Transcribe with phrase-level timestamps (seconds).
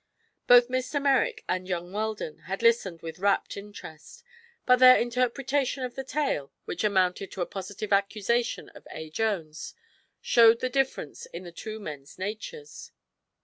[0.47, 0.99] Both Mr.
[0.99, 4.23] Merrick and young Weldon had listened with rapt interest,
[4.65, 9.11] but their interpretation of the tale, which amounted to a positive accusation of A.
[9.11, 9.75] Jones,
[10.19, 12.91] showed the difference in the two men's natures.